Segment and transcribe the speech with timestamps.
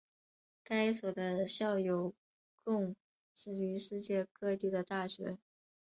[0.63, 2.15] 该所的校友
[2.63, 2.95] 供
[3.35, 5.37] 职于世界各地的大学。